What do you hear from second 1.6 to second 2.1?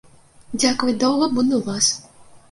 вас.